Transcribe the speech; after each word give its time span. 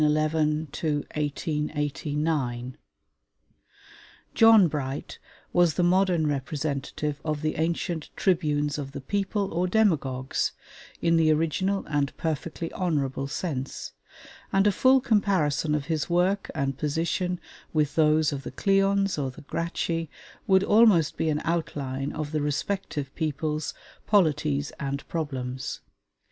JOHN 0.01 0.13
BRIGHT 0.13 0.83
(1811 1.13 1.67
1889) 1.77 2.77
John 4.33 4.67
Bright 4.67 5.19
was 5.53 5.75
the 5.75 5.83
modern 5.83 6.25
representative 6.25 7.21
of 7.23 7.43
the 7.43 7.55
ancient 7.57 8.09
Tribunes 8.15 8.79
of 8.79 8.93
the 8.93 8.99
people 9.01 9.53
or 9.53 9.67
Demagogues 9.67 10.53
(in 11.03 11.17
the 11.17 11.31
original 11.31 11.85
and 11.85 12.17
perfectly 12.17 12.71
honorable 12.71 13.27
sense); 13.27 13.93
and 14.51 14.65
a 14.65 14.71
full 14.71 15.01
comparison 15.01 15.75
of 15.75 15.85
his 15.85 16.09
work 16.09 16.49
and 16.55 16.79
position 16.79 17.39
with 17.71 17.93
those 17.93 18.33
of 18.33 18.41
the 18.41 18.49
Cleons 18.49 19.19
or 19.19 19.29
the 19.29 19.41
Gracchi 19.41 20.09
would 20.47 20.63
almost 20.63 21.15
be 21.15 21.29
an 21.29 21.43
outline 21.45 22.11
of 22.11 22.31
the 22.31 22.41
respective 22.41 23.13
peoples, 23.13 23.75
polities, 24.07 24.71
and 24.79 25.07
problems. 25.07 25.81